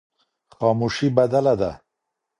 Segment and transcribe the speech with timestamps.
[0.55, 1.71] خاموشي بدله ده.